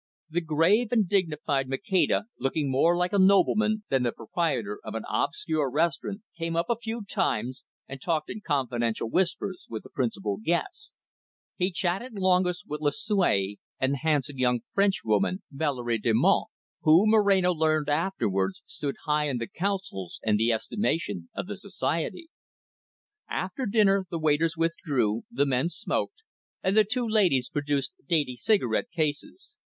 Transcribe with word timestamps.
The 0.31 0.41
grave 0.41 0.91
and 0.91 1.07
dignified 1.07 1.67
Maceda, 1.69 2.23
looking 2.39 2.71
more 2.71 2.97
like 2.97 3.13
a 3.13 3.19
nobleman 3.19 3.83
than 3.89 4.01
the 4.01 4.11
proprietor 4.11 4.79
of 4.83 4.95
an 4.95 5.03
obscure 5.07 5.69
restaurant, 5.69 6.23
came 6.35 6.55
up 6.55 6.71
a 6.71 6.75
few 6.81 7.03
times, 7.05 7.63
and 7.87 8.01
talked 8.01 8.27
in 8.27 8.41
confidential 8.41 9.11
whispers 9.11 9.67
with 9.69 9.83
the 9.83 9.91
principal 9.91 10.37
guests. 10.43 10.95
He 11.55 11.69
chatted 11.69 12.13
longest 12.17 12.63
with 12.65 12.81
Lucue 12.81 13.57
and 13.79 13.93
the 13.93 13.97
handsome 13.97 14.39
young 14.39 14.61
Frenchwoman, 14.73 15.43
Valerie 15.51 15.99
Delmonte, 15.99 16.49
who, 16.81 17.05
Moreno 17.05 17.51
learned 17.53 17.87
afterwards, 17.87 18.63
stood 18.65 18.95
high 19.05 19.27
in 19.29 19.37
the 19.37 19.45
councils 19.47 20.19
and 20.25 20.39
the 20.39 20.51
estimation 20.51 21.29
of 21.35 21.45
the 21.45 21.57
society. 21.57 22.27
After 23.29 23.67
dinner, 23.67 24.07
the 24.09 24.17
waiters 24.17 24.57
withdrew, 24.57 25.25
the 25.29 25.45
men 25.45 25.69
smoked, 25.69 26.23
and 26.63 26.75
the 26.75 26.83
two 26.91 27.07
ladies 27.07 27.49
produced 27.49 27.93
dainty 28.07 28.35
cigarette 28.35 28.89
cases. 28.89 29.53